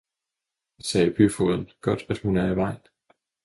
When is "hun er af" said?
2.19-2.55